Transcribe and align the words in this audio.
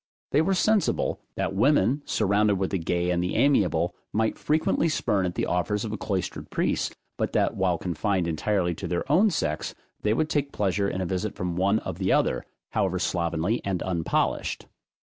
They 0.31 0.41
were 0.41 0.55
sensible, 0.55 1.19
that 1.35 1.53
women, 1.53 2.01
surrounded 2.05 2.55
with 2.55 2.71
the 2.71 2.79
gay 2.79 3.11
and 3.11 3.21
the 3.23 3.35
amiable, 3.35 3.93
might 4.11 4.39
frequently 4.39 4.89
spurn 4.89 5.27
at 5.27 5.35
the 5.35 5.45
offers 5.45 5.85
of 5.85 5.91
a 5.93 5.97
cloistered 5.97 6.49
priest, 6.49 6.95
but 7.17 7.33
that 7.33 7.55
while 7.55 7.77
confined 7.77 8.27
entirely 8.27 8.73
to 8.73 8.87
their 8.87 9.05
own 9.11 9.29
sex, 9.29 9.75
they 10.01 10.15
would 10.15 10.27
take 10.27 10.51
pleasure 10.51 10.89
in 10.89 11.01
a 11.01 11.05
visit 11.05 11.35
from 11.35 11.55
one 11.55 11.77
of 11.77 11.99
the 11.99 12.11
other, 12.11 12.43
however 12.71 12.97
slovenly 12.97 13.61
and 13.63 13.83
unpolished. 13.83 14.65